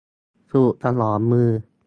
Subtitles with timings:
[0.51, 1.49] สูตรถนอมมือ